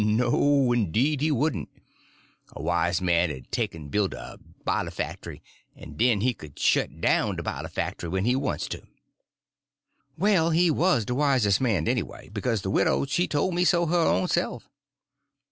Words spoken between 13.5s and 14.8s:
me so, her own self."